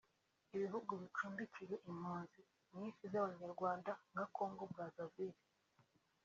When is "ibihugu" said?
0.55-0.91